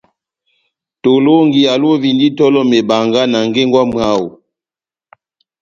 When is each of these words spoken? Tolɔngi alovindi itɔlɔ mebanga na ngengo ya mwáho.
Tolɔngi 1.01 1.61
alovindi 1.73 2.25
itɔlɔ 2.29 2.61
mebanga 2.71 3.21
na 3.31 3.39
ngengo 3.47 3.79
ya 3.81 3.87
mwáho. 3.89 4.27